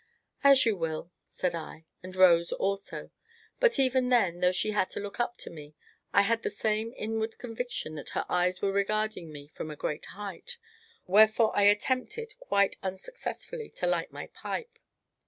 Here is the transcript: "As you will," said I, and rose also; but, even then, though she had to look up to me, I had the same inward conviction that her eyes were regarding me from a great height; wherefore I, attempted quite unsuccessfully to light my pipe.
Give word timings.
"As 0.43 0.65
you 0.65 0.75
will," 0.75 1.11
said 1.27 1.53
I, 1.53 1.85
and 2.01 2.15
rose 2.15 2.51
also; 2.51 3.11
but, 3.59 3.77
even 3.77 4.09
then, 4.09 4.39
though 4.39 4.51
she 4.51 4.71
had 4.71 4.89
to 4.89 4.99
look 4.99 5.19
up 5.19 5.37
to 5.37 5.51
me, 5.51 5.75
I 6.11 6.23
had 6.23 6.41
the 6.41 6.49
same 6.49 6.91
inward 6.97 7.37
conviction 7.37 7.93
that 7.93 8.09
her 8.17 8.25
eyes 8.27 8.63
were 8.63 8.71
regarding 8.71 9.31
me 9.31 9.45
from 9.49 9.69
a 9.69 9.75
great 9.75 10.05
height; 10.05 10.57
wherefore 11.05 11.55
I, 11.55 11.65
attempted 11.65 12.33
quite 12.39 12.77
unsuccessfully 12.81 13.69
to 13.75 13.85
light 13.85 14.11
my 14.11 14.25
pipe. 14.33 14.79